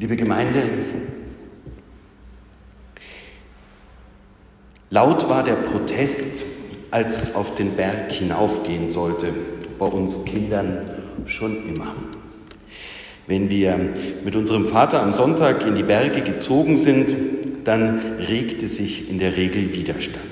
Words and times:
Liebe 0.00 0.16
Gemeinde, 0.16 0.62
laut 4.88 5.28
war 5.28 5.44
der 5.44 5.56
Protest, 5.56 6.42
als 6.90 7.18
es 7.18 7.34
auf 7.34 7.54
den 7.54 7.72
Berg 7.72 8.10
hinaufgehen 8.10 8.88
sollte, 8.88 9.26
bei 9.78 9.84
uns 9.84 10.24
Kindern 10.24 10.88
schon 11.26 11.68
immer. 11.68 11.94
Wenn 13.26 13.50
wir 13.50 13.78
mit 14.24 14.34
unserem 14.36 14.64
Vater 14.64 15.02
am 15.02 15.12
Sonntag 15.12 15.66
in 15.66 15.74
die 15.74 15.82
Berge 15.82 16.22
gezogen 16.22 16.78
sind, 16.78 17.14
dann 17.64 18.00
regte 18.20 18.68
sich 18.68 19.10
in 19.10 19.18
der 19.18 19.36
Regel 19.36 19.74
Widerstand. 19.74 20.24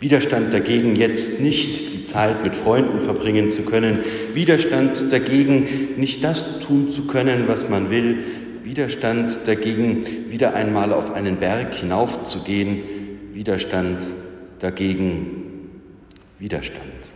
Widerstand 0.00 0.52
dagegen, 0.52 0.96
jetzt 0.96 1.40
nicht 1.40 1.92
die 1.94 2.02
Zeit 2.02 2.42
mit 2.42 2.56
Freunden 2.56 2.98
verbringen 2.98 3.52
zu 3.52 3.62
können, 3.62 4.00
Widerstand 4.34 5.12
dagegen, 5.12 5.68
nicht 5.98 6.24
das 6.24 6.58
tun 6.58 6.88
zu 6.88 7.06
können, 7.06 7.44
was 7.46 7.68
man 7.68 7.90
will, 7.90 8.18
Widerstand 8.66 9.46
dagegen, 9.46 10.04
wieder 10.28 10.54
einmal 10.54 10.92
auf 10.92 11.14
einen 11.14 11.36
Berg 11.36 11.72
hinaufzugehen, 11.72 12.82
Widerstand 13.32 14.02
dagegen, 14.58 15.70
Widerstand. 16.40 17.12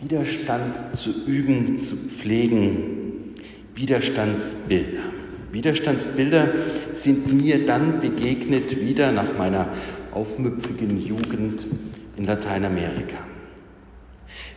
Widerstand 0.00 0.96
zu 0.96 1.26
üben, 1.26 1.76
zu 1.76 1.96
pflegen, 1.96 3.34
Widerstandsbilder. 3.74 5.02
Widerstandsbilder 5.52 6.54
sind 6.94 7.30
mir 7.30 7.66
dann 7.66 8.00
begegnet 8.00 8.80
wieder 8.80 9.12
nach 9.12 9.36
meiner 9.36 9.68
aufmüpfigen 10.12 10.98
Jugend 10.98 11.66
in 12.16 12.24
Lateinamerika. 12.24 13.18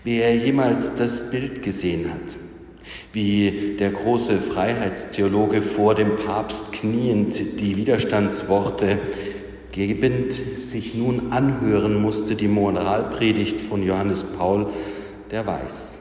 Wer 0.05 0.37
jemals 0.37 0.95
das 0.95 1.29
Bild 1.29 1.61
gesehen 1.61 2.13
hat, 2.13 2.37
wie 3.13 3.75
der 3.79 3.91
große 3.91 4.39
Freiheitstheologe 4.39 5.61
vor 5.61 5.95
dem 5.95 6.15
Papst 6.15 6.71
kniend 6.71 7.59
die 7.59 7.77
Widerstandsworte 7.77 8.99
gebend 9.71 10.33
sich 10.33 10.95
nun 10.95 11.31
anhören 11.31 12.01
musste, 12.01 12.35
die 12.35 12.47
Moralpredigt 12.47 13.61
von 13.61 13.83
Johannes 13.83 14.23
Paul, 14.23 14.67
der 15.31 15.45
weiß, 15.45 15.97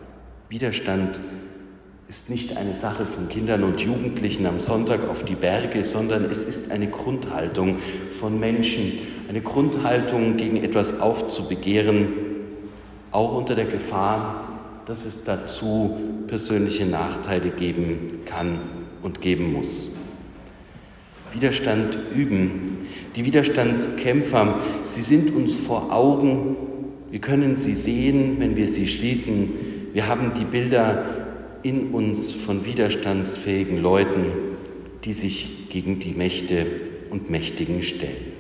Widerstand 0.48 1.20
ist 2.08 2.28
nicht 2.28 2.56
eine 2.56 2.74
Sache 2.74 3.06
von 3.06 3.28
Kindern 3.28 3.62
und 3.62 3.80
Jugendlichen 3.80 4.44
am 4.47 4.58
Sonntag 4.58 5.08
auf 5.08 5.22
die 5.22 5.36
Berge, 5.36 5.84
sondern 5.84 6.24
es 6.24 6.42
ist 6.42 6.72
eine 6.72 6.88
Grundhaltung 6.88 7.78
von 8.10 8.41
Menschen, 8.41 8.98
eine 9.28 9.41
Grundhaltung 9.41 10.36
gegen 10.36 10.56
etwas 10.56 11.00
aufzubegehren, 11.00 12.08
auch 13.12 13.36
unter 13.36 13.54
der 13.54 13.66
Gefahr, 13.66 14.82
dass 14.86 15.04
es 15.04 15.22
dazu 15.22 16.19
persönliche 16.30 16.86
Nachteile 16.86 17.50
geben 17.50 18.22
kann 18.24 18.60
und 19.02 19.20
geben 19.20 19.52
muss. 19.52 19.90
Widerstand 21.32 21.98
üben. 22.14 22.86
Die 23.16 23.24
Widerstandskämpfer, 23.24 24.60
sie 24.84 25.02
sind 25.02 25.34
uns 25.34 25.58
vor 25.58 25.92
Augen. 25.92 26.56
Wir 27.10 27.20
können 27.20 27.56
sie 27.56 27.74
sehen, 27.74 28.36
wenn 28.38 28.56
wir 28.56 28.68
sie 28.68 28.86
schließen. 28.86 29.50
Wir 29.92 30.06
haben 30.06 30.32
die 30.38 30.44
Bilder 30.44 31.04
in 31.62 31.90
uns 31.90 32.32
von 32.32 32.64
widerstandsfähigen 32.64 33.82
Leuten, 33.82 34.26
die 35.04 35.12
sich 35.12 35.68
gegen 35.68 35.98
die 35.98 36.12
Mächte 36.12 36.66
und 37.10 37.28
Mächtigen 37.28 37.82
stellen. 37.82 38.32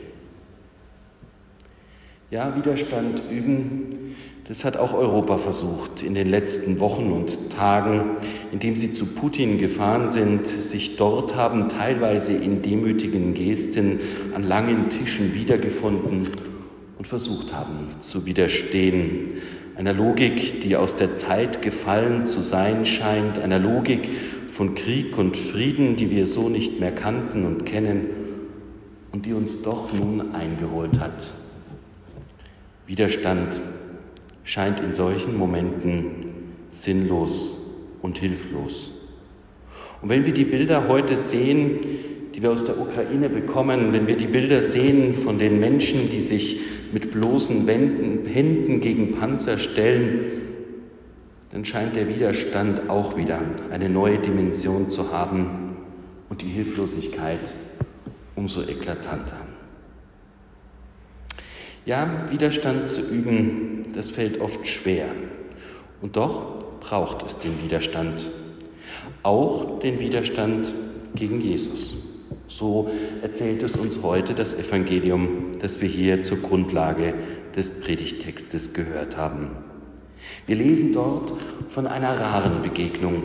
Ja, 2.30 2.56
Widerstand 2.56 3.22
üben, 3.30 3.89
das 4.50 4.64
hat 4.64 4.76
auch 4.76 4.94
Europa 4.94 5.38
versucht 5.38 6.02
in 6.02 6.14
den 6.14 6.28
letzten 6.28 6.80
Wochen 6.80 7.12
und 7.12 7.50
Tagen, 7.50 8.16
indem 8.50 8.76
sie 8.76 8.90
zu 8.90 9.06
Putin 9.06 9.58
gefahren 9.58 10.08
sind, 10.08 10.44
sich 10.44 10.96
dort 10.96 11.36
haben 11.36 11.68
teilweise 11.68 12.32
in 12.32 12.60
demütigen 12.60 13.32
Gesten 13.32 14.00
an 14.34 14.42
langen 14.42 14.90
Tischen 14.90 15.34
wiedergefunden 15.34 16.30
und 16.98 17.06
versucht 17.06 17.52
haben 17.52 17.90
zu 18.00 18.26
widerstehen. 18.26 19.40
Einer 19.76 19.92
Logik, 19.92 20.62
die 20.62 20.74
aus 20.74 20.96
der 20.96 21.14
Zeit 21.14 21.62
gefallen 21.62 22.26
zu 22.26 22.42
sein 22.42 22.84
scheint, 22.84 23.38
einer 23.38 23.60
Logik 23.60 24.08
von 24.48 24.74
Krieg 24.74 25.16
und 25.16 25.36
Frieden, 25.36 25.94
die 25.94 26.10
wir 26.10 26.26
so 26.26 26.48
nicht 26.48 26.80
mehr 26.80 26.90
kannten 26.90 27.46
und 27.46 27.66
kennen 27.66 28.06
und 29.12 29.26
die 29.26 29.32
uns 29.32 29.62
doch 29.62 29.92
nun 29.92 30.32
eingeholt 30.32 30.98
hat. 30.98 31.30
Widerstand 32.88 33.60
scheint 34.50 34.80
in 34.80 34.94
solchen 34.94 35.38
Momenten 35.38 36.10
sinnlos 36.70 37.78
und 38.02 38.18
hilflos. 38.18 38.90
Und 40.02 40.08
wenn 40.08 40.26
wir 40.26 40.34
die 40.34 40.44
Bilder 40.44 40.88
heute 40.88 41.16
sehen, 41.16 41.78
die 42.34 42.42
wir 42.42 42.50
aus 42.50 42.64
der 42.64 42.80
Ukraine 42.80 43.28
bekommen, 43.28 43.92
wenn 43.92 44.08
wir 44.08 44.16
die 44.16 44.26
Bilder 44.26 44.60
sehen 44.60 45.14
von 45.14 45.38
den 45.38 45.60
Menschen, 45.60 46.10
die 46.10 46.20
sich 46.20 46.58
mit 46.90 47.12
bloßen 47.12 47.64
Händen 47.68 48.80
gegen 48.80 49.12
Panzer 49.12 49.56
stellen, 49.56 50.18
dann 51.52 51.64
scheint 51.64 51.94
der 51.94 52.08
Widerstand 52.08 52.90
auch 52.90 53.16
wieder 53.16 53.38
eine 53.70 53.88
neue 53.88 54.18
Dimension 54.18 54.90
zu 54.90 55.12
haben 55.12 55.76
und 56.28 56.42
die 56.42 56.48
Hilflosigkeit 56.48 57.54
umso 58.34 58.62
eklatanter. 58.62 59.49
Ja, 61.86 62.26
Widerstand 62.30 62.88
zu 62.88 63.02
üben, 63.12 63.86
das 63.94 64.10
fällt 64.10 64.40
oft 64.40 64.66
schwer. 64.66 65.06
Und 66.02 66.16
doch 66.16 66.58
braucht 66.80 67.24
es 67.24 67.38
den 67.38 67.62
Widerstand. 67.62 68.26
Auch 69.22 69.80
den 69.80 69.98
Widerstand 69.98 70.72
gegen 71.14 71.40
Jesus. 71.40 71.96
So 72.48 72.90
erzählt 73.22 73.62
es 73.62 73.76
uns 73.76 74.02
heute 74.02 74.34
das 74.34 74.54
Evangelium, 74.54 75.52
das 75.60 75.80
wir 75.80 75.88
hier 75.88 76.22
zur 76.22 76.38
Grundlage 76.38 77.14
des 77.56 77.80
Predigtextes 77.80 78.74
gehört 78.74 79.16
haben. 79.16 79.69
Wir 80.46 80.56
lesen 80.56 80.92
dort 80.92 81.32
von 81.68 81.86
einer 81.86 82.18
raren 82.18 82.62
Begegnung, 82.62 83.22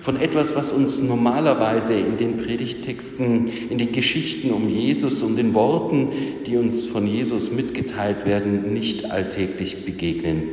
von 0.00 0.20
etwas, 0.20 0.54
was 0.54 0.72
uns 0.72 1.02
normalerweise 1.02 1.94
in 1.94 2.16
den 2.16 2.36
Predigttexten, 2.36 3.48
in 3.70 3.78
den 3.78 3.92
Geschichten 3.92 4.50
um 4.52 4.68
Jesus, 4.68 5.22
um 5.22 5.36
den 5.36 5.54
Worten, 5.54 6.08
die 6.46 6.56
uns 6.56 6.84
von 6.84 7.06
Jesus 7.06 7.50
mitgeteilt 7.50 8.24
werden, 8.26 8.72
nicht 8.72 9.10
alltäglich 9.10 9.84
begegnen. 9.84 10.44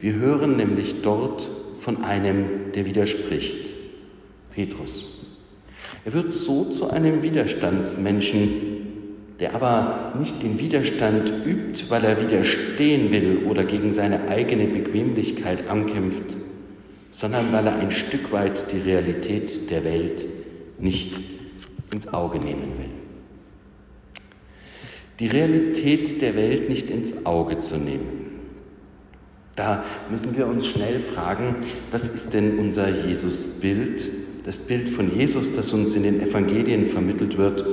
Wir 0.00 0.14
hören 0.14 0.56
nämlich 0.56 1.02
dort 1.02 1.50
von 1.78 2.04
einem, 2.04 2.72
der 2.74 2.86
widerspricht, 2.86 3.72
Petrus. 4.54 5.14
Er 6.04 6.12
wird 6.12 6.32
so 6.32 6.64
zu 6.64 6.90
einem 6.90 7.22
Widerstandsmenschen, 7.22 8.73
der 9.40 9.54
aber 9.54 10.12
nicht 10.18 10.42
den 10.42 10.60
Widerstand 10.60 11.32
übt, 11.44 11.86
weil 11.88 12.04
er 12.04 12.20
widerstehen 12.20 13.10
will 13.10 13.46
oder 13.48 13.64
gegen 13.64 13.92
seine 13.92 14.28
eigene 14.28 14.66
Bequemlichkeit 14.66 15.68
ankämpft, 15.68 16.36
sondern 17.10 17.52
weil 17.52 17.66
er 17.66 17.76
ein 17.76 17.90
Stück 17.90 18.32
weit 18.32 18.70
die 18.72 18.78
Realität 18.78 19.70
der 19.70 19.84
Welt 19.84 20.26
nicht 20.78 21.20
ins 21.92 22.12
Auge 22.12 22.38
nehmen 22.38 22.74
will. 22.78 22.90
Die 25.20 25.28
Realität 25.28 26.22
der 26.22 26.36
Welt 26.36 26.68
nicht 26.68 26.90
ins 26.90 27.24
Auge 27.26 27.58
zu 27.58 27.76
nehmen. 27.76 28.24
Da 29.56 29.84
müssen 30.10 30.36
wir 30.36 30.48
uns 30.48 30.66
schnell 30.66 30.98
fragen, 30.98 31.56
was 31.92 32.08
ist 32.08 32.34
denn 32.34 32.58
unser 32.58 32.88
Jesusbild, 32.88 34.10
das 34.44 34.58
Bild 34.58 34.88
von 34.88 35.16
Jesus, 35.16 35.54
das 35.54 35.72
uns 35.72 35.94
in 35.94 36.02
den 36.02 36.20
Evangelien 36.20 36.86
vermittelt 36.86 37.38
wird 37.38 37.64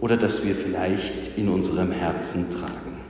oder 0.00 0.16
das 0.16 0.44
wir 0.44 0.54
vielleicht 0.54 1.36
in 1.36 1.48
unserem 1.48 1.92
Herzen 1.92 2.50
tragen. 2.50 3.00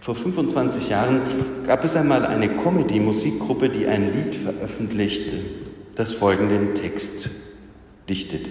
Vor 0.00 0.14
25 0.14 0.88
Jahren 0.88 1.20
gab 1.66 1.84
es 1.84 1.94
einmal 1.94 2.24
eine 2.24 2.56
Comedy-Musikgruppe, 2.56 3.68
die 3.68 3.86
ein 3.86 4.12
Lied 4.14 4.34
veröffentlichte, 4.34 5.34
das 5.94 6.12
folgenden 6.12 6.74
Text 6.74 7.28
dichtete. 8.08 8.50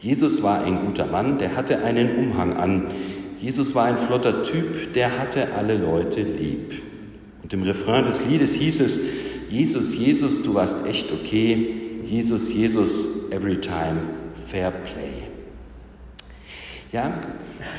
Jesus 0.00 0.42
war 0.42 0.62
ein 0.64 0.84
guter 0.84 1.06
Mann, 1.06 1.38
der 1.38 1.56
hatte 1.56 1.82
einen 1.82 2.16
Umhang 2.16 2.54
an. 2.58 2.88
Jesus 3.40 3.74
war 3.74 3.84
ein 3.84 3.96
flotter 3.96 4.42
Typ, 4.42 4.92
der 4.92 5.18
hatte 5.18 5.54
alle 5.54 5.78
Leute 5.78 6.20
lieb. 6.20 6.82
Und 7.42 7.52
im 7.54 7.62
Refrain 7.62 8.04
des 8.04 8.26
Liedes 8.26 8.54
hieß 8.54 8.80
es, 8.80 9.00
Jesus, 9.48 9.96
Jesus, 9.96 10.42
du 10.42 10.54
warst 10.54 10.84
echt 10.86 11.10
okay. 11.10 12.00
Jesus, 12.04 12.52
Jesus, 12.52 13.30
every 13.30 13.58
time, 13.58 13.96
fair 14.46 14.70
play. 14.70 15.23
Ja, 16.94 17.12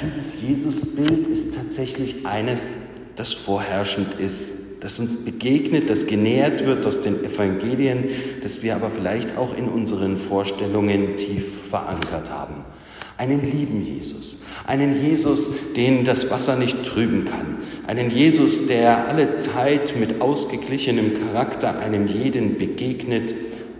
dieses 0.05 0.41
Jesusbild 0.41 1.27
ist 1.27 1.55
tatsächlich 1.55 2.25
eines, 2.25 2.75
das 3.15 3.31
vorherrschend 3.31 4.19
ist, 4.19 4.51
das 4.81 4.99
uns 4.99 5.23
begegnet, 5.23 5.89
das 5.89 6.05
genährt 6.05 6.65
wird 6.65 6.85
aus 6.85 6.99
den 6.99 7.23
Evangelien, 7.23 8.09
das 8.43 8.61
wir 8.61 8.75
aber 8.75 8.89
vielleicht 8.89 9.37
auch 9.37 9.57
in 9.57 9.69
unseren 9.69 10.17
Vorstellungen 10.17 11.15
tief 11.15 11.69
verankert 11.69 12.29
haben. 12.29 12.65
Einen 13.15 13.41
lieben 13.41 13.85
Jesus, 13.85 14.41
einen 14.67 15.01
Jesus, 15.01 15.49
den 15.77 16.03
das 16.03 16.29
Wasser 16.29 16.57
nicht 16.57 16.83
trüben 16.83 17.23
kann, 17.23 17.59
einen 17.87 18.11
Jesus, 18.11 18.67
der 18.67 19.07
alle 19.07 19.37
Zeit 19.37 19.97
mit 19.97 20.19
ausgeglichenem 20.19 21.13
Charakter 21.13 21.79
einem 21.79 22.07
jeden 22.07 22.57
begegnet, 22.57 23.33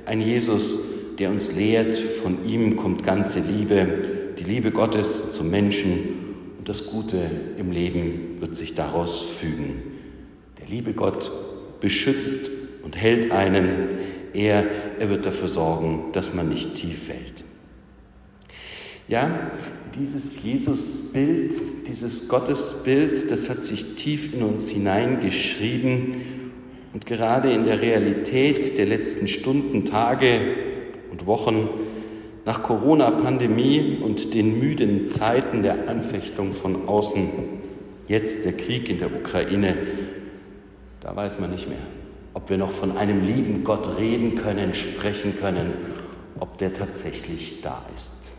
ein 0.06 0.22
Jesus, 0.22 0.80
der 1.20 1.30
uns 1.30 1.52
lehrt, 1.52 1.98
von 1.98 2.46
ihm 2.48 2.78
kommt 2.78 3.04
ganze 3.04 3.42
Liebe, 3.42 4.15
die 4.38 4.44
Liebe 4.44 4.72
Gottes 4.72 5.32
zum 5.32 5.50
Menschen 5.50 6.26
und 6.58 6.68
das 6.68 6.88
Gute 6.88 7.18
im 7.58 7.72
Leben 7.72 8.38
wird 8.40 8.56
sich 8.56 8.76
daraus 8.76 9.22
fügen. 9.22 9.82
Der 10.60 10.68
liebe 10.68 10.94
Gott 10.94 11.32
beschützt 11.80 12.50
und 12.84 12.96
hält 12.96 13.32
einen, 13.32 13.90
er, 14.34 14.66
er 15.00 15.10
wird 15.10 15.26
dafür 15.26 15.48
sorgen, 15.48 16.12
dass 16.14 16.34
man 16.34 16.50
nicht 16.50 16.76
tief 16.76 17.04
fällt. 17.04 17.44
Ja, 19.08 19.52
dieses 19.98 20.44
Jesusbild, 20.44 21.54
dieses 21.88 22.28
Gottesbild, 22.28 23.30
das 23.30 23.50
hat 23.50 23.64
sich 23.64 23.96
tief 23.96 24.34
in 24.34 24.42
uns 24.42 24.70
hineingeschrieben 24.70 26.16
und 26.94 27.06
gerade 27.06 27.52
in 27.52 27.66
der 27.66 27.82
Realität 27.82 28.78
der 28.78 28.88
letzten 28.88 29.28
Stunden, 29.28 29.86
Tage 29.86 30.42
und 31.12 31.26
Wochen 31.28 31.70
nach 32.46 32.62
Corona-Pandemie 32.62 33.98
und 34.02 34.34
den 34.34 34.60
müden 34.60 35.10
Zeiten 35.10 35.64
der 35.64 35.90
Anfechtung 35.90 36.54
von 36.54 36.88
außen, 36.88 37.30
jetzt 38.08 38.46
der 38.46 38.54
Krieg 38.54 38.88
in 38.90 39.00
der 39.00 39.14
Ukraine, 39.14 39.76
da 41.02 41.16
weiß 41.16 41.40
man 41.40 41.52
nicht 41.52 41.68
mehr, 41.68 41.80
ob 42.34 42.50
wir 42.50 42.58
noch 42.58 42.72
von 42.72 42.98
einem 42.98 43.26
lieben 43.26 43.64
Gott 43.64 43.98
reden 43.98 44.36
können, 44.36 44.74
sprechen 44.74 45.36
können, 45.40 45.74
ob 46.40 46.58
der 46.60 46.74
tatsächlich 46.74 47.62
da 47.62 47.84
ist. 47.96 48.34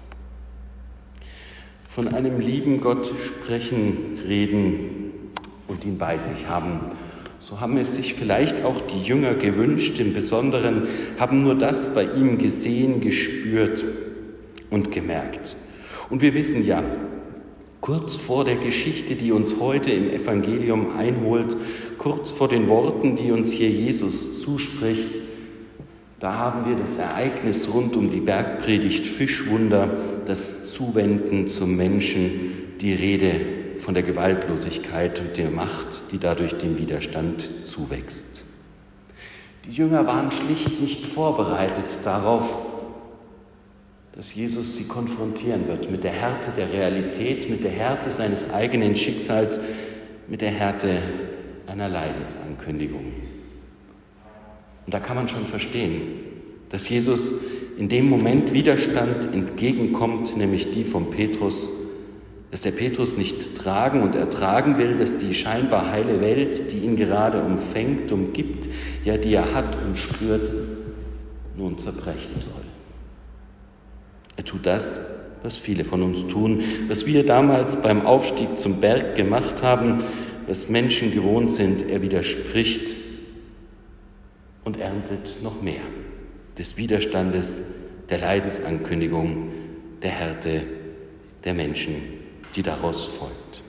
Von 1.88 2.08
einem 2.08 2.40
lieben 2.40 2.80
Gott 2.80 3.10
sprechen, 3.24 4.18
reden 4.28 5.32
und 5.66 5.84
ihn 5.84 5.98
bei 5.98 6.18
sich 6.18 6.48
haben. 6.48 6.92
So 7.38 7.60
haben 7.60 7.76
es 7.76 7.94
sich 7.94 8.14
vielleicht 8.14 8.64
auch 8.64 8.80
die 8.80 9.02
Jünger 9.02 9.34
gewünscht, 9.34 10.00
im 10.00 10.14
Besonderen 10.14 10.88
haben 11.18 11.38
nur 11.38 11.54
das 11.54 11.94
bei 11.94 12.04
ihm 12.04 12.38
gesehen, 12.38 13.00
gespürt 13.00 13.84
und 14.70 14.90
gemerkt. 14.90 15.56
Und 16.08 16.22
wir 16.22 16.34
wissen 16.34 16.66
ja, 16.66 16.82
kurz 17.80 18.16
vor 18.16 18.44
der 18.44 18.56
Geschichte, 18.56 19.14
die 19.14 19.32
uns 19.32 19.60
heute 19.60 19.90
im 19.90 20.10
Evangelium 20.10 20.96
einholt, 20.96 21.56
kurz 21.98 22.32
vor 22.32 22.48
den 22.48 22.68
Worten, 22.68 23.16
die 23.16 23.30
uns 23.30 23.52
hier 23.52 23.70
Jesus 23.70 24.40
zuspricht, 24.40 25.10
da 26.18 26.34
haben 26.34 26.68
wir 26.68 26.76
das 26.76 26.96
Ereignis 26.96 27.68
rund 27.72 27.94
um 27.94 28.10
die 28.10 28.20
Bergpredigt 28.20 29.06
Fischwunder, 29.06 29.98
das 30.26 30.72
Zuwenden 30.72 31.46
zum 31.46 31.76
Menschen, 31.76 32.52
die 32.80 32.94
Rede 32.94 33.55
von 33.78 33.94
der 33.94 34.02
Gewaltlosigkeit 34.02 35.20
und 35.20 35.36
der 35.36 35.50
Macht, 35.50 36.12
die 36.12 36.18
dadurch 36.18 36.54
dem 36.54 36.78
Widerstand 36.78 37.64
zuwächst. 37.64 38.44
Die 39.64 39.72
Jünger 39.72 40.06
waren 40.06 40.30
schlicht 40.30 40.80
nicht 40.80 41.06
vorbereitet 41.06 41.98
darauf, 42.04 42.56
dass 44.12 44.34
Jesus 44.34 44.76
sie 44.76 44.84
konfrontieren 44.84 45.68
wird 45.68 45.90
mit 45.90 46.04
der 46.04 46.12
Härte 46.12 46.50
der 46.56 46.72
Realität, 46.72 47.50
mit 47.50 47.64
der 47.64 47.72
Härte 47.72 48.10
seines 48.10 48.52
eigenen 48.52 48.96
Schicksals, 48.96 49.60
mit 50.28 50.40
der 50.40 50.50
Härte 50.50 51.02
einer 51.66 51.88
Leidensankündigung. 51.88 53.12
Und 54.86 54.94
da 54.94 55.00
kann 55.00 55.16
man 55.16 55.28
schon 55.28 55.44
verstehen, 55.44 56.02
dass 56.70 56.88
Jesus 56.88 57.34
in 57.76 57.88
dem 57.88 58.08
Moment 58.08 58.52
Widerstand 58.52 59.32
entgegenkommt, 59.32 60.36
nämlich 60.36 60.70
die 60.70 60.84
von 60.84 61.10
Petrus, 61.10 61.68
dass 62.50 62.62
der 62.62 62.70
Petrus 62.70 63.16
nicht 63.16 63.56
tragen 63.56 64.02
und 64.02 64.14
ertragen 64.14 64.78
will, 64.78 64.96
dass 64.96 65.18
die 65.18 65.34
scheinbar 65.34 65.90
heile 65.90 66.20
Welt, 66.20 66.72
die 66.72 66.78
ihn 66.78 66.96
gerade 66.96 67.42
umfängt, 67.42 68.12
umgibt, 68.12 68.68
ja, 69.04 69.16
die 69.16 69.34
er 69.34 69.52
hat 69.52 69.76
und 69.84 69.98
spürt, 69.98 70.52
nun 71.56 71.78
zerbrechen 71.78 72.38
soll. 72.38 72.62
Er 74.36 74.44
tut 74.44 74.66
das, 74.66 75.00
was 75.42 75.58
viele 75.58 75.84
von 75.84 76.02
uns 76.02 76.26
tun, 76.28 76.62
was 76.88 77.06
wir 77.06 77.24
damals 77.24 77.76
beim 77.82 78.06
Aufstieg 78.06 78.58
zum 78.58 78.80
Berg 78.80 79.16
gemacht 79.16 79.62
haben, 79.62 79.98
was 80.46 80.68
Menschen 80.68 81.12
gewohnt 81.12 81.50
sind. 81.52 81.88
Er 81.88 82.02
widerspricht 82.02 82.94
und 84.64 84.78
erntet 84.78 85.38
noch 85.42 85.62
mehr 85.62 85.82
des 86.58 86.76
Widerstandes, 86.76 87.62
der 88.08 88.18
Leidensankündigung, 88.18 89.50
der 90.02 90.10
Härte 90.10 90.62
der 91.44 91.54
Menschen, 91.54 91.94
die 92.56 92.62
daraus 92.62 93.04
folgt. 93.04 93.62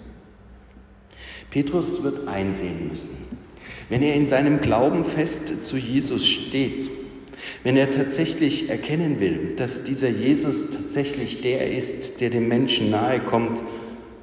Petrus 1.49 2.03
wird 2.03 2.27
einsehen 2.27 2.89
müssen, 2.89 3.17
wenn 3.89 4.01
er 4.01 4.15
in 4.15 4.27
seinem 4.27 4.59
Glauben 4.61 5.03
fest 5.03 5.65
zu 5.65 5.77
Jesus 5.77 6.25
steht, 6.25 6.89
wenn 7.63 7.77
er 7.77 7.91
tatsächlich 7.91 8.69
erkennen 8.69 9.19
will, 9.19 9.53
dass 9.55 9.83
dieser 9.83 10.09
Jesus 10.09 10.71
tatsächlich 10.71 11.41
der 11.41 11.71
ist, 11.71 12.19
der 12.21 12.29
dem 12.29 12.47
Menschen 12.47 12.91
nahe 12.91 13.19
kommt, 13.19 13.63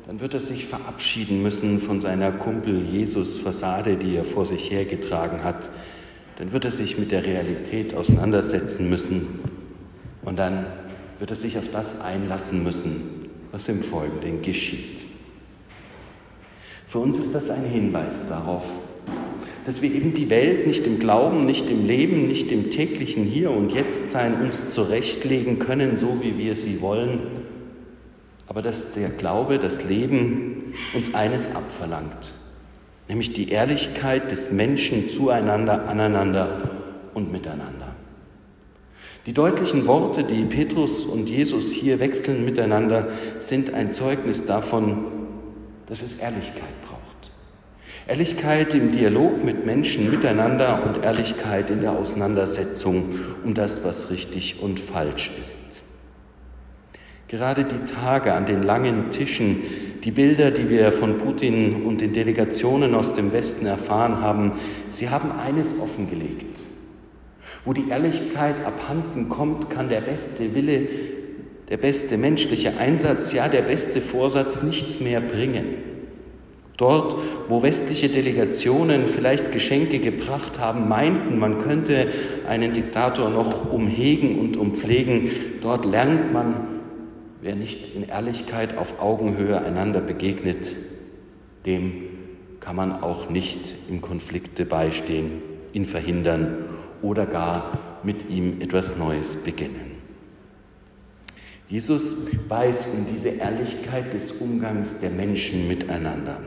dann 0.06 0.20
wird 0.20 0.34
er 0.34 0.40
sich 0.40 0.66
verabschieden 0.66 1.42
müssen 1.42 1.78
von 1.78 2.00
seiner 2.00 2.30
Kumpel-Jesus-Fassade, 2.30 3.96
die 3.96 4.16
er 4.16 4.24
vor 4.24 4.44
sich 4.44 4.70
hergetragen 4.70 5.44
hat, 5.44 5.70
dann 6.36 6.52
wird 6.52 6.64
er 6.64 6.72
sich 6.72 6.98
mit 6.98 7.10
der 7.10 7.24
Realität 7.24 7.94
auseinandersetzen 7.94 8.90
müssen 8.90 9.40
und 10.24 10.38
dann 10.38 10.66
wird 11.18 11.30
er 11.30 11.36
sich 11.36 11.56
auf 11.56 11.70
das 11.72 12.02
einlassen 12.02 12.62
müssen, 12.64 13.23
was 13.54 13.68
im 13.68 13.84
Folgenden 13.84 14.42
geschieht. 14.42 15.06
Für 16.88 16.98
uns 16.98 17.20
ist 17.20 17.36
das 17.36 17.50
ein 17.50 17.62
Hinweis 17.62 18.28
darauf, 18.28 18.64
dass 19.64 19.80
wir 19.80 19.94
eben 19.94 20.12
die 20.12 20.28
Welt 20.28 20.66
nicht 20.66 20.84
im 20.88 20.98
Glauben, 20.98 21.46
nicht 21.46 21.70
im 21.70 21.86
Leben, 21.86 22.26
nicht 22.26 22.50
im 22.50 22.72
täglichen 22.72 23.22
Hier 23.22 23.52
und 23.52 23.72
Jetztsein 23.72 24.42
uns 24.42 24.70
zurechtlegen 24.70 25.60
können, 25.60 25.96
so 25.96 26.20
wie 26.20 26.36
wir 26.36 26.56
sie 26.56 26.80
wollen, 26.80 27.20
aber 28.48 28.60
dass 28.60 28.94
der 28.94 29.10
Glaube, 29.10 29.60
das 29.60 29.84
Leben 29.84 30.74
uns 30.92 31.14
eines 31.14 31.54
abverlangt, 31.54 32.34
nämlich 33.08 33.34
die 33.34 33.50
Ehrlichkeit 33.50 34.32
des 34.32 34.50
Menschen 34.50 35.08
zueinander, 35.08 35.88
aneinander 35.88 36.70
und 37.14 37.30
miteinander. 37.30 37.93
Die 39.26 39.32
deutlichen 39.32 39.86
Worte, 39.86 40.22
die 40.22 40.44
Petrus 40.44 41.02
und 41.04 41.30
Jesus 41.30 41.72
hier 41.72 41.98
wechseln 41.98 42.44
miteinander, 42.44 43.08
sind 43.38 43.72
ein 43.72 43.92
Zeugnis 43.92 44.44
davon, 44.44 45.06
dass 45.86 46.02
es 46.02 46.18
Ehrlichkeit 46.18 46.82
braucht. 46.86 47.30
Ehrlichkeit 48.06 48.74
im 48.74 48.92
Dialog 48.92 49.42
mit 49.42 49.64
Menschen 49.64 50.10
miteinander 50.10 50.82
und 50.84 51.02
Ehrlichkeit 51.02 51.70
in 51.70 51.80
der 51.80 51.92
Auseinandersetzung 51.92 53.14
um 53.44 53.54
das, 53.54 53.82
was 53.82 54.10
richtig 54.10 54.60
und 54.60 54.78
falsch 54.78 55.30
ist. 55.42 55.80
Gerade 57.28 57.64
die 57.64 57.90
Tage 57.90 58.34
an 58.34 58.44
den 58.44 58.62
langen 58.62 59.08
Tischen, 59.08 59.62
die 60.04 60.10
Bilder, 60.10 60.50
die 60.50 60.68
wir 60.68 60.92
von 60.92 61.16
Putin 61.16 61.86
und 61.86 62.02
den 62.02 62.12
Delegationen 62.12 62.94
aus 62.94 63.14
dem 63.14 63.32
Westen 63.32 63.64
erfahren 63.64 64.20
haben, 64.20 64.52
sie 64.88 65.08
haben 65.08 65.32
eines 65.32 65.80
offengelegt. 65.80 66.68
Wo 67.64 67.72
die 67.72 67.88
Ehrlichkeit 67.88 68.64
abhanden 68.64 69.28
kommt, 69.28 69.70
kann 69.70 69.88
der 69.88 70.00
beste 70.00 70.54
Wille, 70.54 70.86
der 71.68 71.78
beste 71.78 72.18
menschliche 72.18 72.76
Einsatz, 72.78 73.32
ja 73.32 73.48
der 73.48 73.62
beste 73.62 74.00
Vorsatz 74.00 74.62
nichts 74.62 75.00
mehr 75.00 75.20
bringen. 75.20 75.76
Dort, 76.76 77.16
wo 77.48 77.62
westliche 77.62 78.08
Delegationen 78.08 79.06
vielleicht 79.06 79.52
Geschenke 79.52 80.00
gebracht 80.00 80.58
haben, 80.58 80.88
meinten, 80.88 81.38
man 81.38 81.58
könnte 81.58 82.08
einen 82.48 82.72
Diktator 82.72 83.30
noch 83.30 83.72
umhegen 83.72 84.38
und 84.38 84.56
umpflegen, 84.56 85.30
dort 85.62 85.84
lernt 85.84 86.32
man, 86.32 86.74
Wer 87.44 87.56
nicht 87.56 87.94
in 87.94 88.08
Ehrlichkeit 88.08 88.78
auf 88.78 89.02
Augenhöhe 89.02 89.62
einander 89.62 90.00
begegnet, 90.00 90.74
dem 91.66 91.92
kann 92.58 92.74
man 92.74 93.02
auch 93.02 93.28
nicht 93.28 93.74
im 93.90 94.00
Konflikte 94.00 94.64
beistehen, 94.64 95.42
ihn 95.74 95.84
verhindern 95.84 96.64
oder 97.04 97.26
gar 97.26 98.00
mit 98.02 98.30
ihm 98.30 98.60
etwas 98.60 98.96
Neues 98.96 99.36
beginnen. 99.36 99.92
Jesus 101.68 102.26
weiß 102.48 102.94
um 102.94 103.06
diese 103.12 103.28
Ehrlichkeit 103.28 104.12
des 104.12 104.32
Umgangs 104.32 105.00
der 105.00 105.10
Menschen 105.10 105.68
miteinander. 105.68 106.40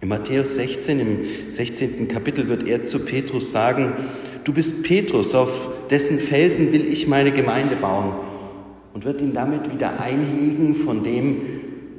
In 0.00 0.08
Matthäus 0.08 0.56
16, 0.56 1.00
im 1.00 1.18
16. 1.48 2.08
Kapitel 2.08 2.48
wird 2.48 2.66
er 2.66 2.84
zu 2.84 3.00
Petrus 3.00 3.52
sagen, 3.52 3.94
du 4.44 4.52
bist 4.52 4.82
Petrus, 4.82 5.34
auf 5.34 5.68
dessen 5.90 6.18
Felsen 6.18 6.72
will 6.72 6.86
ich 6.86 7.08
meine 7.08 7.32
Gemeinde 7.32 7.76
bauen 7.76 8.14
und 8.92 9.04
wird 9.04 9.20
ihn 9.20 9.32
damit 9.32 9.72
wieder 9.72 10.00
einhegen 10.00 10.74
von 10.74 11.04
dem, 11.04 11.42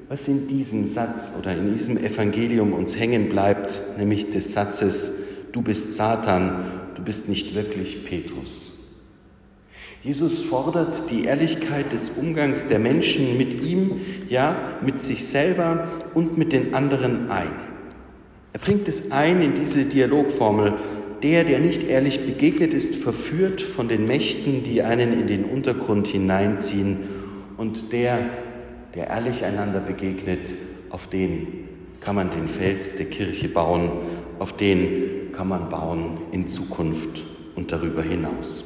was 0.07 0.27
in 0.27 0.47
diesem 0.47 0.85
Satz 0.85 1.33
oder 1.39 1.53
in 1.53 1.75
diesem 1.75 1.97
Evangelium 1.97 2.73
uns 2.73 2.99
hängen 2.99 3.29
bleibt, 3.29 3.81
nämlich 3.97 4.29
des 4.29 4.53
Satzes, 4.53 5.23
du 5.51 5.61
bist 5.61 5.93
Satan, 5.93 6.84
du 6.95 7.03
bist 7.03 7.29
nicht 7.29 7.53
wirklich 7.53 8.05
Petrus. 8.05 8.71
Jesus 10.01 10.43
fordert 10.43 11.09
die 11.09 11.25
Ehrlichkeit 11.25 11.91
des 11.91 12.11
Umgangs 12.11 12.67
der 12.67 12.77
Menschen 12.77 13.37
mit 13.37 13.63
ihm, 13.63 14.01
ja, 14.29 14.77
mit 14.85 15.01
sich 15.01 15.25
selber 15.25 15.87
und 16.13 16.37
mit 16.37 16.53
den 16.53 16.75
anderen 16.75 17.31
ein. 17.31 17.51
Er 18.53 18.59
bringt 18.59 18.87
es 18.87 19.11
ein 19.11 19.41
in 19.41 19.55
diese 19.55 19.85
Dialogformel, 19.85 20.73
der, 21.23 21.43
der 21.43 21.59
nicht 21.59 21.83
ehrlich 21.83 22.25
begegnet, 22.25 22.73
ist 22.75 22.95
verführt 22.95 23.61
von 23.61 23.87
den 23.87 24.05
Mächten, 24.05 24.61
die 24.63 24.83
einen 24.83 25.11
in 25.11 25.25
den 25.25 25.43
Untergrund 25.43 26.07
hineinziehen. 26.07 26.97
Und 27.57 27.91
der, 27.91 28.19
der 28.93 29.07
ehrlich 29.07 29.43
einander 29.43 29.79
begegnet, 29.79 30.53
auf 30.91 31.07
den 31.07 31.47
kann 31.99 32.15
man 32.15 32.29
den 32.29 32.47
Fels 32.47 32.95
der 32.95 33.07
Kirche 33.07 33.49
bauen, 33.49 33.91
auf 34.37 34.55
den 34.55 35.14
kann 35.35 35.47
man 35.47 35.69
bauen 35.69 36.17
in 36.31 36.47
Zukunft 36.47 37.23
und 37.55 37.71
darüber 37.71 38.01
hinaus. 38.01 38.63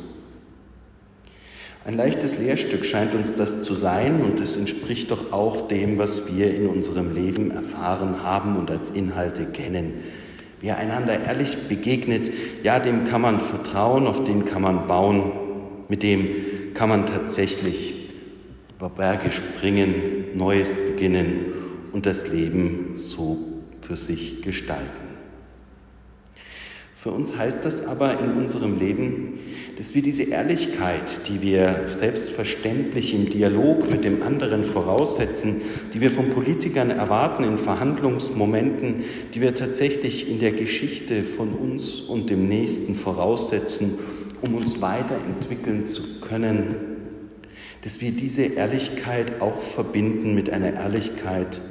Ein 1.85 1.95
leichtes 1.95 2.38
Lehrstück 2.38 2.85
scheint 2.85 3.15
uns 3.15 3.35
das 3.35 3.63
zu 3.63 3.73
sein 3.73 4.21
und 4.21 4.39
es 4.39 4.57
entspricht 4.57 5.11
doch 5.11 5.31
auch 5.31 5.67
dem, 5.67 5.97
was 5.97 6.31
wir 6.31 6.53
in 6.53 6.67
unserem 6.67 7.15
Leben 7.15 7.51
erfahren 7.51 8.21
haben 8.21 8.57
und 8.57 8.69
als 8.69 8.89
Inhalte 8.89 9.45
kennen. 9.45 9.93
Wer 10.61 10.77
einander 10.77 11.23
ehrlich 11.23 11.57
begegnet, 11.69 12.31
ja, 12.63 12.79
dem 12.79 13.05
kann 13.05 13.21
man 13.21 13.39
vertrauen, 13.39 14.07
auf 14.07 14.23
den 14.25 14.43
kann 14.45 14.61
man 14.61 14.88
bauen, 14.88 15.31
mit 15.88 16.03
dem 16.03 16.27
kann 16.73 16.89
man 16.89 17.05
tatsächlich 17.05 18.11
über 18.77 18.89
Berge 18.89 19.31
springen, 19.31 20.25
Neues 20.35 20.75
beginnen 20.75 21.45
und 21.93 22.05
das 22.05 22.29
Leben 22.29 22.93
so 22.97 23.38
für 23.81 23.95
sich 23.95 24.41
gestalten. 24.41 25.08
Für 27.01 27.12
uns 27.12 27.38
heißt 27.38 27.63
das 27.63 27.88
aber 27.88 28.20
in 28.20 28.34
unserem 28.34 28.77
Leben, 28.77 29.39
dass 29.77 29.96
wir 29.96 30.01
diese 30.01 30.24
Ehrlichkeit, 30.24 31.29
die 31.29 31.41
wir 31.41 31.86
selbstverständlich 31.88 33.13
im 33.13 33.29
Dialog 33.29 33.89
mit 33.89 34.03
dem 34.03 34.22
anderen 34.22 34.65
voraussetzen, 34.65 35.62
die 35.94 36.01
wir 36.01 36.12
von 36.12 36.32
Politikern 36.32 36.89
erwarten 36.89 37.46
in 37.46 37.58
Verhandlungsmomenten, 37.58 39.06
die 39.34 39.39
wir 39.39 39.56
tatsächlich 39.56 40.29
in 40.29 40.39
der 40.39 40.51
Geschichte 40.51 41.24
von 41.24 41.53
uns 41.53 42.01
und 42.01 42.29
dem 42.29 42.50
Nächsten 42.50 42.96
voraussetzen, 42.96 43.98
um 44.41 44.56
uns 44.56 44.82
weiterentwickeln 44.82 45.88
zu 45.88 46.20
können, 46.20 46.75
dass 47.82 48.01
wir 48.01 48.12
diese 48.12 48.44
Ehrlichkeit 48.44 49.41
auch 49.41 49.62
verbinden 49.62 50.36
mit 50.36 50.50
einer 50.50 50.74
Ehrlichkeit, 50.74 51.62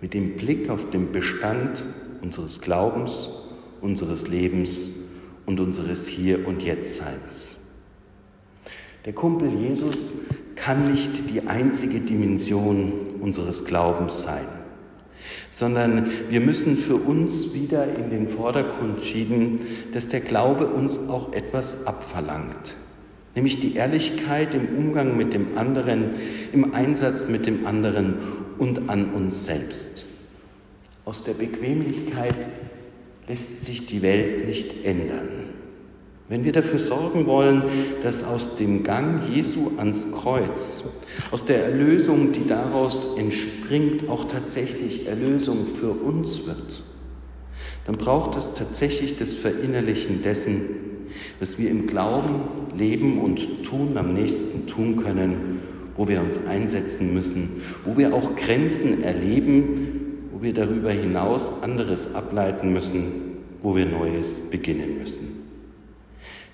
mit 0.00 0.14
dem 0.14 0.36
Blick 0.36 0.70
auf 0.70 0.90
den 0.90 1.10
Bestand 1.10 1.84
unseres 2.22 2.60
Glaubens, 2.60 3.30
unseres 3.80 4.28
Lebens 4.28 4.90
und 5.46 5.60
unseres 5.60 6.06
Hier- 6.06 6.46
und 6.46 6.62
Jetztseins. 6.62 7.56
Der 9.04 9.12
Kumpel 9.12 9.48
Jesus 9.48 10.22
kann 10.56 10.90
nicht 10.90 11.30
die 11.30 11.42
einzige 11.42 12.00
Dimension 12.00 12.92
unseres 13.20 13.64
Glaubens 13.64 14.22
sein, 14.22 14.46
sondern 15.50 16.10
wir 16.28 16.40
müssen 16.40 16.76
für 16.76 16.96
uns 16.96 17.54
wieder 17.54 17.96
in 17.96 18.10
den 18.10 18.26
Vordergrund 18.26 19.02
schieben, 19.02 19.60
dass 19.92 20.08
der 20.08 20.20
Glaube 20.20 20.66
uns 20.66 21.08
auch 21.08 21.32
etwas 21.32 21.86
abverlangt, 21.86 22.76
nämlich 23.36 23.60
die 23.60 23.76
Ehrlichkeit 23.76 24.56
im 24.56 24.76
Umgang 24.76 25.16
mit 25.16 25.34
dem 25.34 25.56
anderen, 25.56 26.14
im 26.52 26.74
Einsatz 26.74 27.28
mit 27.28 27.46
dem 27.46 27.64
anderen 27.64 28.16
und 28.58 28.88
an 28.88 29.12
uns 29.12 29.44
selbst. 29.44 30.08
Aus 31.04 31.22
der 31.22 31.34
Bequemlichkeit 31.34 32.48
lässt 33.28 33.64
sich 33.64 33.86
die 33.86 34.02
Welt 34.02 34.46
nicht 34.46 34.84
ändern. 34.84 35.28
Wenn 36.28 36.42
wir 36.42 36.52
dafür 36.52 36.80
sorgen 36.80 37.26
wollen, 37.26 37.62
dass 38.02 38.24
aus 38.24 38.56
dem 38.56 38.82
Gang 38.82 39.22
Jesu 39.32 39.70
ans 39.76 40.10
Kreuz, 40.10 40.84
aus 41.30 41.44
der 41.44 41.64
Erlösung, 41.64 42.32
die 42.32 42.46
daraus 42.48 43.16
entspringt, 43.16 44.08
auch 44.08 44.24
tatsächlich 44.24 45.06
Erlösung 45.06 45.66
für 45.66 45.90
uns 45.90 46.46
wird, 46.46 46.82
dann 47.86 47.96
braucht 47.96 48.36
es 48.36 48.54
tatsächlich 48.54 49.14
das 49.14 49.34
Verinnerlichen 49.34 50.22
dessen, 50.22 50.62
was 51.38 51.60
wir 51.60 51.70
im 51.70 51.86
Glauben 51.86 52.42
leben 52.76 53.20
und 53.20 53.64
tun, 53.64 53.96
am 53.96 54.12
nächsten 54.12 54.66
tun 54.66 54.96
können, 54.96 55.60
wo 55.96 56.08
wir 56.08 56.20
uns 56.20 56.44
einsetzen 56.46 57.14
müssen, 57.14 57.62
wo 57.84 57.96
wir 57.96 58.12
auch 58.12 58.34
Grenzen 58.34 59.04
erleben, 59.04 59.95
wo 60.36 60.42
wir 60.42 60.52
darüber 60.52 60.90
hinaus 60.90 61.62
anderes 61.62 62.14
ableiten 62.14 62.70
müssen, 62.70 63.04
wo 63.62 63.74
wir 63.74 63.86
Neues 63.86 64.50
beginnen 64.50 64.98
müssen. 64.98 65.46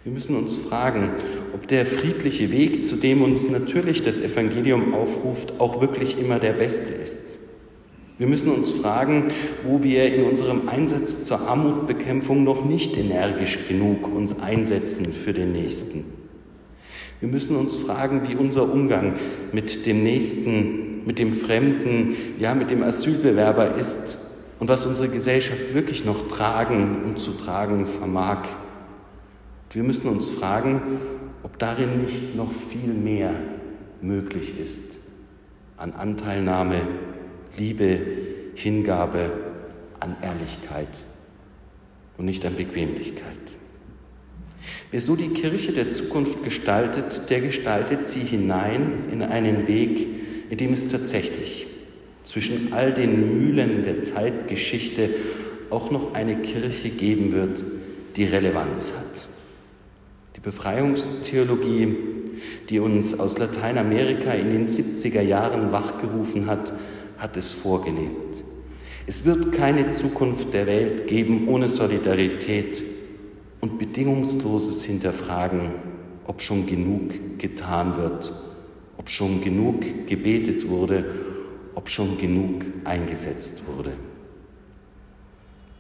Wir 0.05 0.13
müssen 0.13 0.37
uns 0.37 0.55
fragen, 0.55 1.11
ob 1.53 1.67
der 1.67 1.85
friedliche 1.85 2.53
Weg, 2.53 2.85
zu 2.85 2.95
dem 2.95 3.23
uns 3.23 3.51
natürlich 3.51 4.03
das 4.03 4.21
Evangelium 4.21 4.95
aufruft, 4.95 5.55
auch 5.59 5.81
wirklich 5.81 6.17
immer 6.17 6.39
der 6.39 6.53
beste 6.53 6.93
ist. 6.93 7.39
Wir 8.19 8.29
müssen 8.29 8.53
uns 8.53 8.71
fragen, 8.71 9.25
wo 9.65 9.83
wir 9.83 10.15
in 10.15 10.25
unserem 10.25 10.69
Einsatz 10.69 11.25
zur 11.25 11.41
Armutbekämpfung 11.49 12.45
noch 12.45 12.65
nicht 12.65 12.97
energisch 12.97 13.67
genug 13.69 14.15
uns 14.15 14.39
einsetzen 14.39 15.07
für 15.07 15.33
den 15.33 15.51
Nächsten. 15.51 16.05
Wir 17.19 17.29
müssen 17.29 17.57
uns 17.57 17.75
fragen, 17.75 18.29
wie 18.29 18.37
unser 18.37 18.73
Umgang 18.73 19.15
mit 19.53 19.87
dem 19.87 20.05
Nächsten, 20.05 20.82
mit 21.05 21.19
dem 21.19 21.33
Fremden, 21.33 22.17
ja, 22.39 22.55
mit 22.55 22.71
dem 22.71 22.83
Asylbewerber 22.83 23.77
ist 23.77 24.19
und 24.59 24.69
was 24.69 24.87
unsere 24.87 25.09
Gesellschaft 25.09 25.75
wirklich 25.75 26.05
noch 26.05 26.29
tragen 26.29 27.03
und 27.05 27.19
zu 27.19 27.33
tragen 27.33 27.87
vermag. 27.87 28.45
Wir 29.71 29.83
müssen 29.83 30.09
uns 30.09 30.29
fragen, 30.29 31.01
ob 31.43 31.59
darin 31.59 32.03
nicht 32.03 32.37
noch 32.37 32.53
viel 32.53 32.93
mehr 32.93 33.33
möglich 34.01 34.61
ist 34.61 35.01
an 35.83 35.93
Anteilnahme, 35.95 36.83
Liebe, 37.59 37.99
Hingabe, 38.55 39.33
an 39.99 40.17
Ehrlichkeit 40.23 41.05
und 42.17 42.27
nicht 42.27 42.47
an 42.47 42.55
Bequemlichkeit. 42.55 43.57
Wer 44.93 45.01
so 45.01 45.17
die 45.17 45.31
Kirche 45.31 45.73
der 45.73 45.91
Zukunft 45.91 46.45
gestaltet, 46.45 47.31
der 47.31 47.41
gestaltet 47.41 48.07
sie 48.07 48.21
hinein 48.21 49.09
in 49.11 49.23
einen 49.23 49.67
Weg, 49.67 50.07
in 50.53 50.59
dem 50.59 50.75
es 50.75 50.87
tatsächlich 50.89 51.67
zwischen 52.25 52.75
all 52.75 52.93
den 52.93 53.39
Mühlen 53.39 53.85
der 53.85 54.03
Zeitgeschichte 54.03 55.09
auch 55.71 55.91
noch 55.91 56.13
eine 56.13 56.43
Kirche 56.43 56.91
geben 56.91 57.33
wird, 57.33 57.65
die 58.17 58.25
Relevanz 58.25 58.93
hat. 58.93 59.29
Die 60.37 60.41
Befreiungstheologie, 60.41 61.97
die 62.69 62.81
uns 62.81 63.19
aus 63.19 63.39
Lateinamerika 63.39 64.33
in 64.33 64.51
den 64.51 64.69
70er 64.69 65.23
Jahren 65.23 65.73
wachgerufen 65.73 66.45
hat, 66.45 66.75
hat 67.17 67.39
es 67.39 67.53
vorgelebt. 67.53 68.45
Es 69.07 69.25
wird 69.25 69.53
keine 69.53 69.93
Zukunft 69.93 70.53
der 70.53 70.67
Welt 70.67 71.07
geben 71.07 71.49
ohne 71.49 71.69
Solidarität 71.69 72.85
und 73.63 73.79
bedingungsloses 73.79 74.85
Hinterfragen, 74.85 75.71
ob 76.27 76.43
schon 76.43 76.67
genug 76.67 77.39
getan 77.39 77.97
wird, 77.97 78.35
ob 79.03 79.11
schon 79.11 79.41
genug 79.41 80.07
gebetet 80.07 80.69
wurde, 80.69 81.05
ob 81.75 81.91
schon 81.91 82.19
genug 82.19 82.65
eingesetzt 82.85 83.65
wurde. 83.67 83.95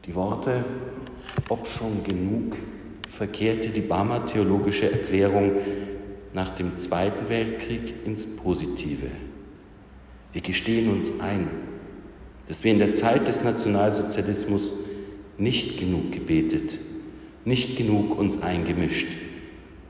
Die 0.05 0.15
Worte, 0.17 0.65
ob 1.49 1.69
schon 1.69 2.03
genug, 2.03 2.57
verkehrte 3.07 3.69
die 3.69 3.81
Barmer 3.81 4.27
theologische 4.27 4.91
Erklärung 4.91 5.53
nach 6.35 6.49
dem 6.57 6.79
Zweiten 6.79 7.29
Weltkrieg 7.29 7.95
ins 8.05 8.27
Positive. 8.27 9.07
Wir 10.33 10.43
gestehen 10.43 10.91
uns 10.91 11.21
ein, 11.21 11.49
dass 12.49 12.65
wir 12.65 12.73
in 12.73 12.81
der 12.81 12.95
Zeit 12.95 13.29
des 13.29 13.45
Nationalsozialismus 13.45 14.75
nicht 15.39 15.79
genug 15.79 16.11
gebetet, 16.11 16.81
nicht 17.45 17.77
genug 17.77 18.19
uns 18.19 18.43
eingemischt, 18.43 19.07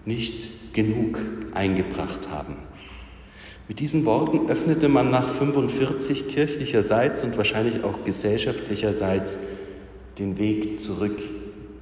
nicht 0.05 0.75
genug 0.75 1.19
eingebracht 1.55 2.29
haben. 2.29 2.57
Mit 3.69 3.81
diesen 3.81 4.05
Worten 4.05 4.49
öffnete 4.49 4.89
man 4.89 5.11
nach 5.11 5.29
45 5.29 6.29
kirchlicherseits 6.29 7.25
und 7.25 7.37
wahrscheinlich 7.37 7.85
auch 7.85 8.05
gesellschaftlicherseits 8.05 9.39
den 10.19 10.39
Weg 10.39 10.81
zurück 10.81 11.19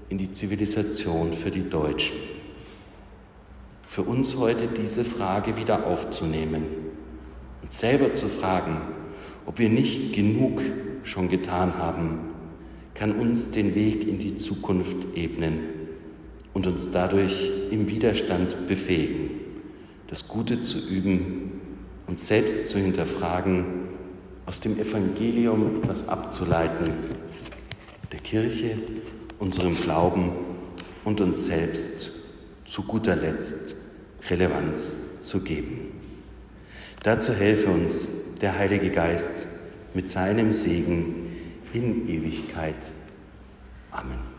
in 0.09 0.19
die 0.19 0.31
Zivilisation 0.31 1.33
für 1.33 1.51
die 1.51 1.69
Deutschen. 1.69 2.17
Für 3.87 4.03
uns 4.03 4.37
heute 4.37 4.69
diese 4.69 5.05
Frage 5.05 5.57
wieder 5.57 5.87
aufzunehmen 5.87 6.65
und 7.63 7.73
selber 7.73 8.13
zu 8.13 8.29
fragen, 8.29 8.81
ob 9.47 9.59
wir 9.59 9.69
nicht 9.69 10.13
genug 10.13 10.61
schon 11.03 11.29
getan 11.29 11.79
haben 11.79 12.31
kann 13.01 13.13
uns 13.13 13.51
den 13.51 13.75
Weg 13.75 14.07
in 14.07 14.19
die 14.19 14.37
Zukunft 14.37 15.17
ebnen 15.17 15.61
und 16.53 16.67
uns 16.67 16.93
dadurch 16.93 17.51
im 17.71 17.89
Widerstand 17.89 18.69
befähigen, 18.69 19.31
das 20.07 20.29
Gute 20.29 20.61
zu 20.61 20.87
üben 20.87 21.50
und 22.11 22.19
selbst 22.19 22.67
zu 22.67 22.81
hinterfragen, 22.81 23.88
aus 24.45 24.59
dem 24.59 24.81
Evangelium 24.81 25.76
etwas 25.81 26.09
abzuleiten, 26.09 26.93
der 28.11 28.19
Kirche, 28.19 28.76
unserem 29.38 29.81
Glauben 29.81 30.33
und 31.05 31.21
uns 31.21 31.47
selbst 31.47 32.11
zu 32.64 32.83
guter 32.83 33.14
Letzt 33.14 33.76
Relevanz 34.29 35.21
zu 35.21 35.45
geben. 35.45 35.93
Dazu 37.05 37.33
helfe 37.33 37.71
uns 37.71 38.09
der 38.40 38.59
Heilige 38.59 38.90
Geist 38.90 39.47
mit 39.95 40.11
seinem 40.11 40.52
Segen 40.52 41.37
in 41.73 42.09
Ewigkeit. 42.09 42.90
Amen. 43.93 44.30